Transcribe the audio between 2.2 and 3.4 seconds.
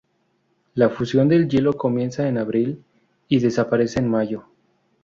en abril y